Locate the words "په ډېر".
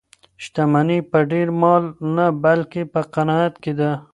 1.11-1.47